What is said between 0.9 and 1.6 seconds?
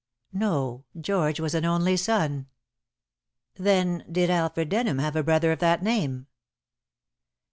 George was